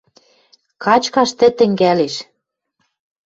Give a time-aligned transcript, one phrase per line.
[0.83, 2.15] Качкаш тӹ тӹнгӓлеш.